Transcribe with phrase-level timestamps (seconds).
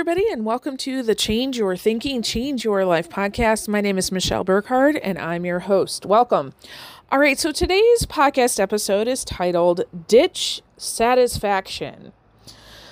[0.00, 3.68] everybody, and welcome to the Change Your Thinking, Change Your Life podcast.
[3.68, 6.06] My name is Michelle Burkhard, and I'm your host.
[6.06, 6.54] Welcome.
[7.12, 12.12] All right, so today's podcast episode is titled Ditch Satisfaction.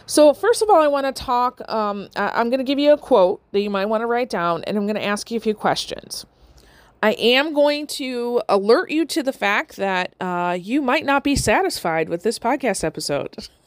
[0.05, 1.63] So, first of all, I want to talk.
[1.67, 4.63] Um, I'm going to give you a quote that you might want to write down,
[4.65, 6.27] and I'm going to ask you a few questions.
[7.03, 11.37] I am going to alert you to the fact that uh, you might not be
[11.37, 13.49] satisfied with this podcast episode.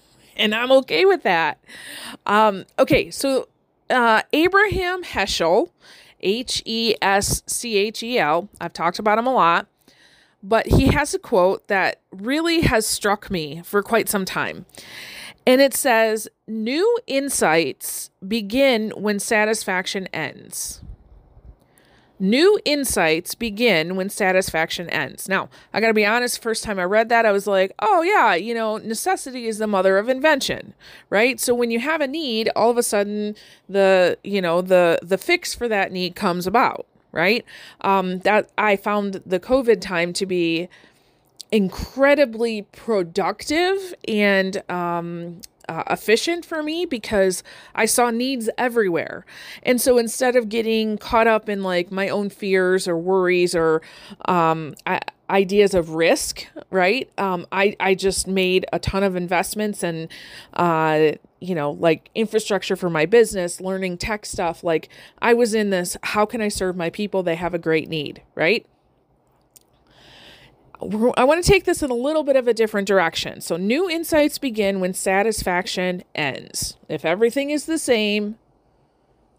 [0.41, 1.63] and I'm okay with that.
[2.25, 3.47] Um, okay, so
[3.89, 5.69] uh, Abraham Heschel,
[6.19, 9.67] H E S C H E L, I've talked about him a lot,
[10.41, 14.65] but he has a quote that really has struck me for quite some time.
[15.45, 20.81] And it says, New insights begin when satisfaction ends.
[22.21, 25.27] New insights begin when satisfaction ends.
[25.27, 28.03] Now, I got to be honest, first time I read that, I was like, oh,
[28.03, 30.75] yeah, you know, necessity is the mother of invention,
[31.09, 31.39] right?
[31.39, 33.35] So when you have a need, all of a sudden
[33.67, 37.43] the, you know, the the fix for that need comes about, right?
[37.81, 40.69] Um, that I found the COVID time to be
[41.51, 47.43] incredibly productive and um, uh, efficient for me because
[47.75, 49.25] I saw needs everywhere.
[49.63, 53.81] And so instead of getting caught up in like my own fears or worries or
[54.25, 54.75] um,
[55.29, 57.09] ideas of risk, right?
[57.17, 60.09] Um, I, I just made a ton of investments and,
[60.53, 64.63] uh, you know, like infrastructure for my business, learning tech stuff.
[64.63, 64.89] Like
[65.21, 67.23] I was in this, how can I serve my people?
[67.23, 68.65] They have a great need, right?
[70.81, 73.41] I want to take this in a little bit of a different direction.
[73.41, 76.75] So, new insights begin when satisfaction ends.
[76.89, 78.37] If everything is the same,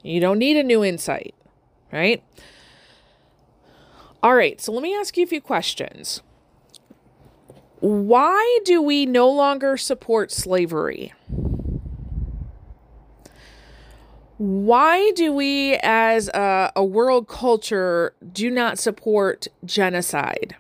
[0.03, 1.35] you don't need a new insight,
[1.93, 2.23] right?
[4.23, 6.23] All right, so let me ask you a few questions.
[7.81, 11.13] Why do we no longer support slavery?
[14.39, 20.57] Why do we, as a, a world culture, do not support genocide?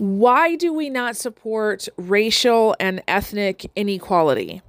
[0.00, 4.62] Why do we not support racial and ethnic inequality?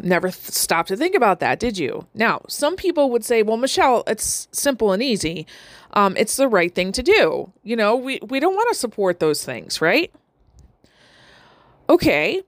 [0.00, 2.06] Never th- stopped to think about that, did you?
[2.14, 5.44] Now, some people would say, well, Michelle, it's simple and easy.
[5.94, 7.52] Um, it's the right thing to do.
[7.64, 10.14] You know, we, we don't want to support those things, right?
[11.90, 12.42] Okay,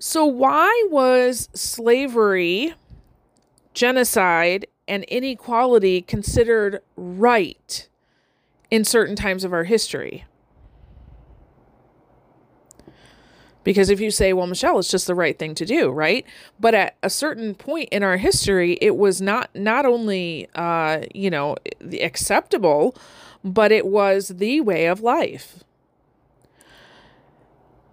[0.00, 2.74] so why was slavery,
[3.72, 7.88] genocide, and inequality considered right
[8.70, 10.24] in certain times of our history.
[13.66, 16.24] Because if you say, well, Michelle, it's just the right thing to do, right?
[16.60, 21.30] But at a certain point in our history, it was not not only uh, you
[21.30, 21.56] know
[22.00, 22.94] acceptable,
[23.42, 25.64] but it was the way of life.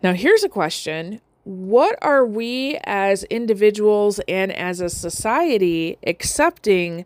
[0.03, 7.03] Now, here's a question: What are we as individuals and as a society accepting?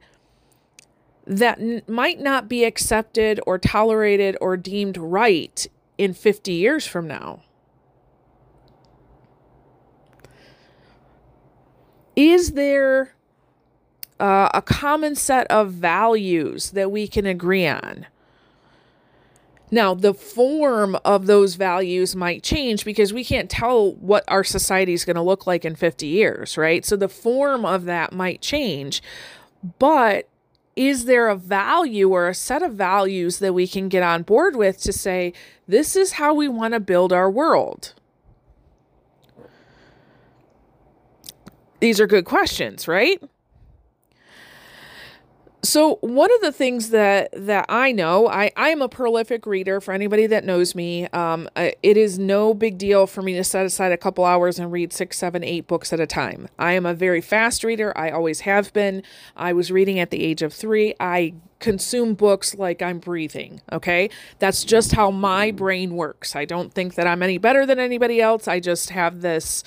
[1.27, 5.67] That n- might not be accepted or tolerated or deemed right
[5.97, 7.41] in 50 years from now?
[12.15, 13.13] Is there
[14.19, 18.07] uh, a common set of values that we can agree on?
[19.69, 24.94] Now, the form of those values might change because we can't tell what our society
[24.94, 26.85] is going to look like in 50 years, right?
[26.85, 29.03] So the form of that might change,
[29.77, 30.29] but
[30.77, 34.55] is there a value or a set of values that we can get on board
[34.55, 35.33] with to say,
[35.67, 37.93] this is how we want to build our world?
[41.79, 43.21] These are good questions, right?
[45.63, 49.81] So one of the things that that I know, I I am a prolific reader.
[49.81, 53.66] For anybody that knows me, um, it is no big deal for me to set
[53.66, 56.47] aside a couple hours and read six, seven, eight books at a time.
[56.59, 57.91] I am a very fast reader.
[57.97, 59.01] I always have been.
[59.36, 60.94] I was reading at the age of three.
[61.00, 63.62] I consume books like I'm breathing.
[63.71, 66.36] Okay, that's just how my brain works.
[66.36, 68.48] I don't think that I'm any better than anybody else.
[68.48, 69.63] I just have this.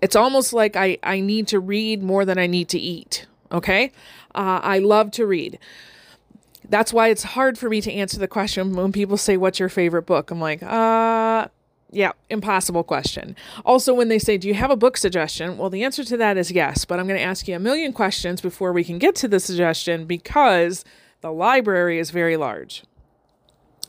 [0.00, 3.26] It's almost like I I need to read more than I need to eat.
[3.52, 3.92] Okay.
[4.34, 5.58] Uh, I love to read.
[6.68, 9.68] That's why it's hard for me to answer the question when people say, What's your
[9.68, 10.30] favorite book?
[10.30, 11.48] I'm like, uh,
[11.90, 13.36] yeah, impossible question.
[13.66, 15.58] Also, when they say, Do you have a book suggestion?
[15.58, 17.92] Well, the answer to that is yes, but I'm going to ask you a million
[17.92, 20.84] questions before we can get to the suggestion because
[21.20, 22.84] the library is very large.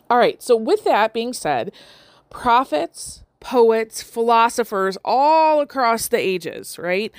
[0.10, 1.72] All right, so with that being said,
[2.30, 7.12] prophets, poets, philosophers all across the ages, right?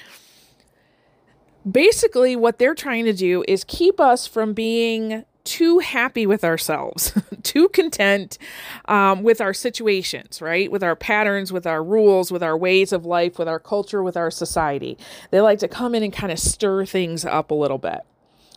[1.71, 7.13] Basically what they're trying to do is keep us from being too happy with ourselves,
[7.43, 8.39] too content
[8.87, 10.71] um, with our situations, right?
[10.71, 14.17] With our patterns, with our rules, with our ways of life, with our culture, with
[14.17, 14.97] our society.
[15.31, 18.01] They like to come in and kind of stir things up a little bit.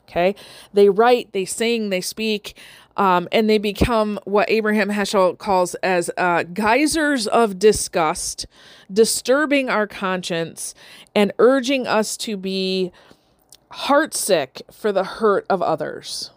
[0.10, 0.36] Okay.
[0.74, 2.58] They write, they sing, they speak,
[2.98, 8.48] um, and they become what Abraham Heschel calls as uh, geysers of disgust,
[8.92, 10.74] disturbing our conscience
[11.16, 12.92] and urging us to be
[13.72, 16.32] heartsick for the hurt of others.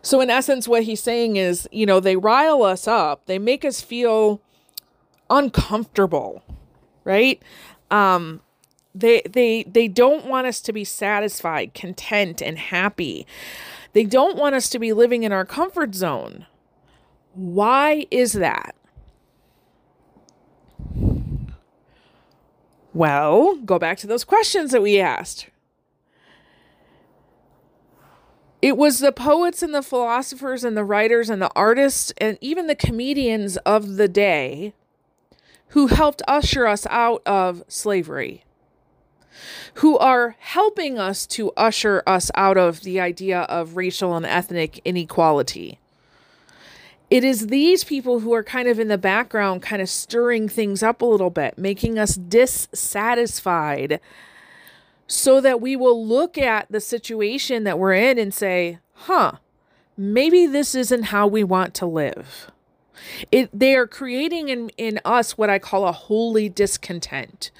[0.00, 3.64] So, in essence, what he's saying is, you know, they rile us up, they make
[3.64, 4.40] us feel
[5.28, 6.44] uncomfortable,
[7.02, 7.42] right?
[7.90, 8.42] Um,
[8.94, 13.26] they they they don't want us to be satisfied, content, and happy.
[13.92, 16.46] They don't want us to be living in our comfort zone.
[17.34, 18.74] Why is that?
[22.94, 25.48] Well, go back to those questions that we asked.
[28.60, 32.66] It was the poets and the philosophers and the writers and the artists and even
[32.66, 34.72] the comedians of the day
[35.68, 38.42] who helped usher us out of slavery,
[39.74, 44.80] who are helping us to usher us out of the idea of racial and ethnic
[44.84, 45.78] inequality.
[47.10, 50.82] It is these people who are kind of in the background, kind of stirring things
[50.82, 54.00] up a little bit, making us dissatisfied
[55.06, 59.32] so that we will look at the situation that we're in and say, huh,
[59.96, 62.50] maybe this isn't how we want to live.
[63.30, 67.50] It, they are creating in, in us what I call a holy discontent.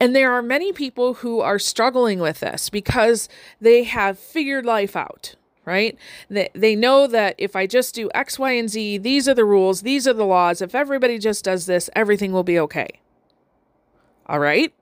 [0.00, 3.28] And there are many people who are struggling with this because
[3.60, 5.34] they have figured life out,
[5.64, 5.96] right?
[6.28, 9.44] They, they know that if I just do X, Y, and Z, these are the
[9.44, 10.60] rules, these are the laws.
[10.60, 13.00] If everybody just does this, everything will be okay.
[14.26, 14.72] All right?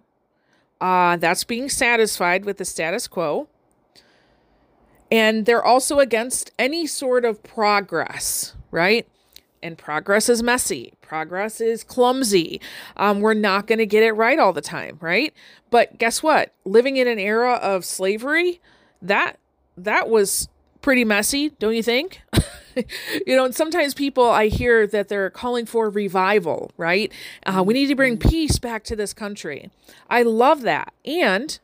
[0.81, 3.49] Uh, that's being satisfied with the status quo.
[5.13, 9.07] And they're also against any sort of progress, right?
[9.63, 10.93] And progress is messy.
[11.01, 12.61] Progress is clumsy.
[12.97, 15.33] Um, we're not going to get it right all the time, right?
[15.71, 16.53] But guess what?
[16.65, 18.61] Living in an era of slavery,
[19.01, 19.39] that
[19.77, 20.49] that was
[20.81, 22.23] pretty messy, don't you think?
[23.27, 27.13] you know, and sometimes people I hear that they're calling for revival, right?
[27.47, 29.71] Uh, we need to bring peace back to this country.
[30.11, 30.93] I love that.
[31.05, 31.59] And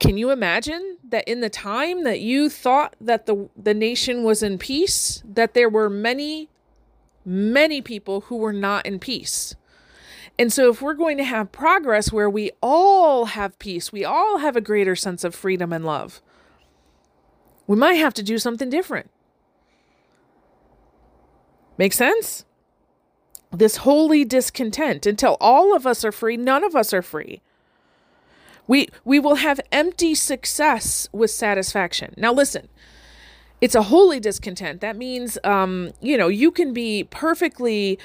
[0.00, 4.42] can you imagine that in the time that you thought that the the nation was
[4.42, 6.48] in peace, that there were many
[7.24, 9.54] many people who were not in peace?
[10.38, 14.38] And so, if we're going to have progress where we all have peace, we all
[14.38, 16.22] have a greater sense of freedom and love,
[17.66, 19.10] we might have to do something different.
[21.76, 22.46] Make sense?
[23.52, 27.42] This holy discontent until all of us are free, none of us are free.
[28.66, 32.14] We we will have empty success with satisfaction.
[32.16, 32.68] Now listen,
[33.60, 34.80] it's a holy discontent.
[34.80, 37.98] That means um, you know, you can be perfectly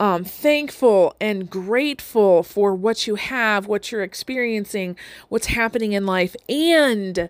[0.00, 4.96] um, thankful and grateful for what you have, what you're experiencing,
[5.28, 7.28] what's happening in life, and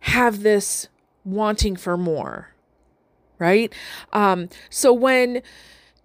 [0.00, 0.88] have this
[1.24, 2.54] wanting for more
[3.38, 3.72] right?
[4.12, 5.42] Um, so when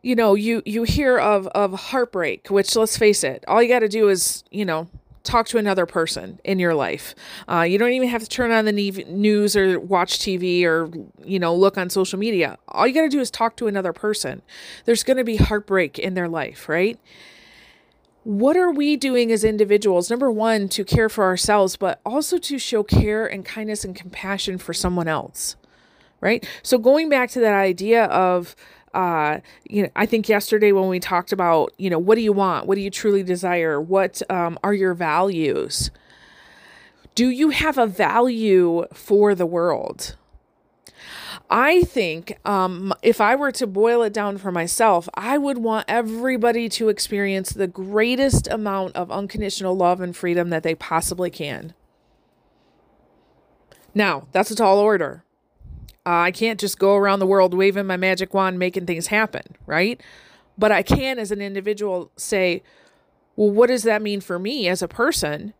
[0.01, 3.79] you know you you hear of of heartbreak, which let's face it, all you got
[3.79, 4.87] to do is you know
[5.29, 7.15] talk to another person in your life.
[7.47, 10.89] Uh, you don't even have to turn on the news or watch TV or
[11.23, 12.57] you know look on social media.
[12.69, 14.41] All you got to do is talk to another person.
[14.85, 16.99] There's going to be heartbreak in their life, right?
[18.23, 20.09] What are we doing as individuals?
[20.09, 24.57] Number one, to care for ourselves, but also to show care and kindness and compassion
[24.57, 25.55] for someone else
[26.21, 26.47] right?
[26.63, 28.55] So going back to that idea of
[28.93, 32.33] uh you know i think yesterday when we talked about you know what do you
[32.33, 35.91] want what do you truly desire what um, are your values
[37.15, 40.15] do you have a value for the world
[41.49, 45.85] I think um, if I were to boil it down for myself, I would want
[45.87, 51.73] everybody to experience the greatest amount of unconditional love and freedom that they possibly can.
[53.95, 55.23] Now, that's a tall order.
[56.05, 59.43] Uh, I can't just go around the world waving my magic wand, making things happen,
[59.65, 60.01] right?
[60.57, 62.63] But I can, as an individual, say,
[63.35, 65.53] well, what does that mean for me as a person?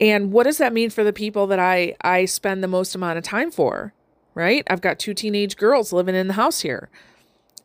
[0.00, 3.18] And what does that mean for the people that I, I spend the most amount
[3.18, 3.94] of time for,
[4.34, 4.64] right?
[4.68, 6.88] I've got two teenage girls living in the house here.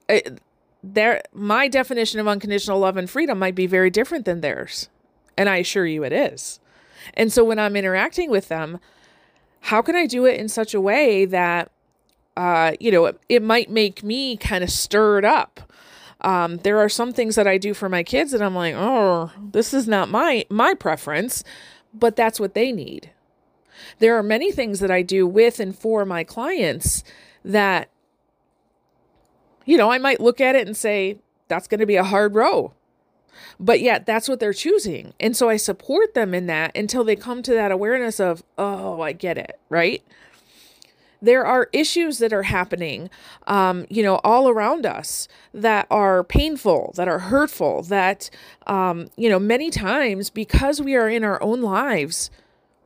[0.10, 0.42] It,
[0.84, 4.90] their, my definition of unconditional love and freedom might be very different than theirs.
[5.38, 6.60] And I assure you it is.
[7.14, 8.80] And so when I'm interacting with them,
[9.62, 11.72] how can I do it in such a way that,
[12.36, 15.72] uh, you know, it, it might make me kind of stirred up?
[16.22, 19.32] Um, there are some things that I do for my kids and I'm like, oh,
[19.52, 21.44] this is not my my preference,
[21.94, 23.12] but that's what they need.
[24.00, 27.04] There are many things that I do with and for my clients
[27.46, 27.90] that,
[29.66, 32.34] you know, I might look at it and say, that's going to be a hard
[32.36, 32.74] row.
[33.60, 35.14] But yet, that's what they're choosing.
[35.20, 39.02] And so I support them in that until they come to that awareness of, oh,
[39.02, 40.04] I get it, right?
[41.22, 43.10] There are issues that are happening,
[43.48, 48.30] um, you know, all around us that are painful, that are hurtful, that,
[48.68, 52.30] um, you know, many times because we are in our own lives,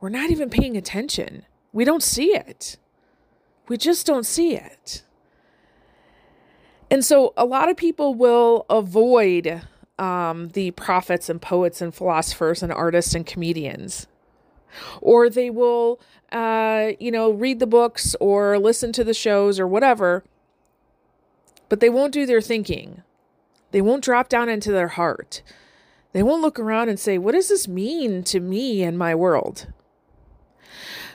[0.00, 1.44] we're not even paying attention.
[1.72, 2.78] We don't see it.
[3.68, 5.02] We just don't see it.
[6.90, 9.62] And so a lot of people will avoid
[9.98, 14.06] um, the prophets and poets and philosophers and artists and comedians.
[15.00, 19.66] Or they will, uh, you know, read the books or listen to the shows or
[19.66, 20.24] whatever,
[21.68, 23.02] but they won't do their thinking.
[23.70, 25.42] They won't drop down into their heart.
[26.12, 29.72] They won't look around and say, what does this mean to me and my world?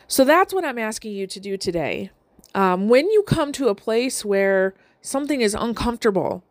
[0.08, 2.12] So that's what I'm asking you to do today.
[2.56, 6.44] Um, when you come to a place where something is uncomfortable,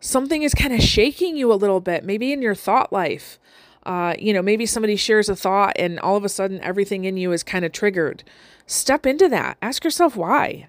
[0.00, 3.38] something is kind of shaking you a little bit, maybe in your thought life.
[3.84, 7.16] Uh, you know, maybe somebody shares a thought and all of a sudden everything in
[7.16, 8.24] you is kind of triggered.
[8.66, 9.56] Step into that.
[9.62, 10.68] Ask yourself why.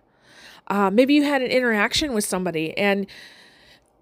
[0.68, 3.08] Uh, maybe you had an interaction with somebody and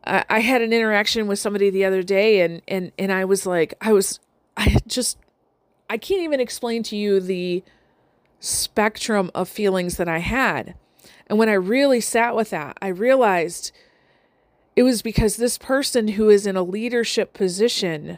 [0.05, 3.45] I, I had an interaction with somebody the other day and, and, and I was
[3.45, 4.19] like, I was,
[4.57, 5.17] I just,
[5.89, 7.63] I can't even explain to you the
[8.41, 10.75] spectrum of feelings that I had.
[11.27, 13.71] And when I really sat with that, I realized
[14.75, 18.17] it was because this person who is in a leadership position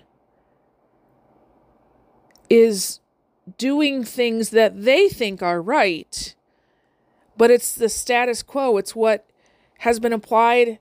[2.50, 3.00] is
[3.58, 6.36] doing things that they think are right,
[7.38, 8.78] but it's the status quo.
[8.78, 9.30] It's what
[9.80, 10.80] has been applied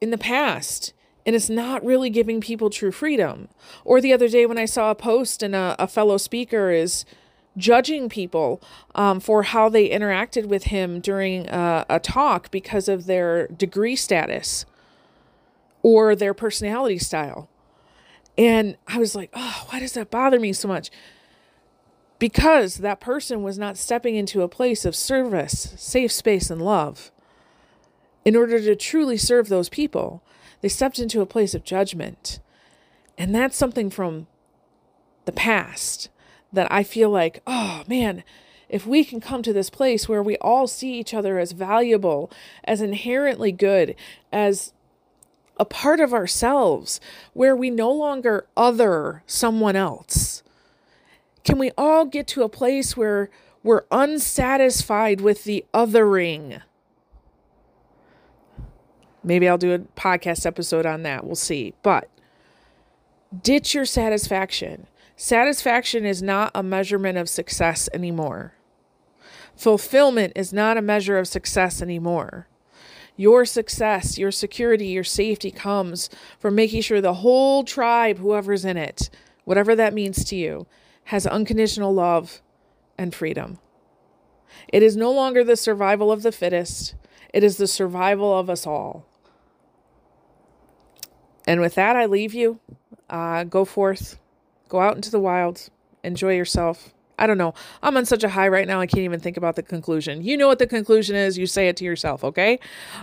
[0.00, 0.94] in the past.
[1.24, 3.48] And it's not really giving people true freedom.
[3.84, 7.04] Or the other day when I saw a post and a, a fellow speaker is
[7.56, 8.60] judging people
[8.96, 13.94] um, for how they interacted with him during a, a talk because of their degree
[13.94, 14.64] status
[15.82, 17.48] or their personality style.
[18.38, 20.90] And I was like, oh, why does that bother me so much?
[22.18, 27.10] Because that person was not stepping into a place of service, safe space, and love.
[28.24, 30.22] In order to truly serve those people,
[30.60, 32.38] they stepped into a place of judgment.
[33.18, 34.28] And that's something from
[35.24, 36.08] the past
[36.52, 38.22] that I feel like, oh man,
[38.68, 42.30] if we can come to this place where we all see each other as valuable,
[42.64, 43.94] as inherently good,
[44.32, 44.72] as
[45.58, 47.00] a part of ourselves
[47.32, 50.42] where we no longer other someone else?
[51.44, 53.30] Can we all get to a place where
[53.62, 56.62] we're unsatisfied with the othering?
[59.24, 61.24] Maybe I'll do a podcast episode on that.
[61.24, 61.74] We'll see.
[61.82, 62.08] But
[63.42, 64.86] ditch your satisfaction.
[65.16, 68.54] Satisfaction is not a measurement of success anymore.
[69.54, 72.48] Fulfillment is not a measure of success anymore.
[73.22, 76.10] Your success, your security, your safety comes
[76.40, 79.10] from making sure the whole tribe, whoever's in it,
[79.44, 80.66] whatever that means to you,
[81.04, 82.42] has unconditional love
[82.98, 83.60] and freedom.
[84.66, 86.96] It is no longer the survival of the fittest,
[87.32, 89.06] it is the survival of us all.
[91.46, 92.58] And with that, I leave you.
[93.08, 94.18] Uh, go forth,
[94.68, 95.68] go out into the wild,
[96.02, 96.92] enjoy yourself.
[97.22, 97.54] I don't know.
[97.84, 100.24] I'm on such a high right now, I can't even think about the conclusion.
[100.24, 101.38] You know what the conclusion is.
[101.38, 102.58] You say it to yourself, okay?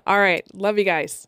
[0.05, 0.43] All right.
[0.53, 1.25] Love you guys.